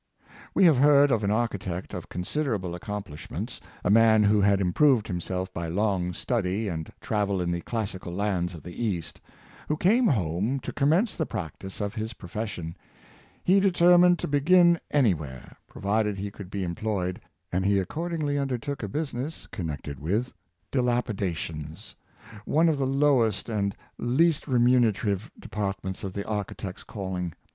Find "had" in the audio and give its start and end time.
4.41-4.59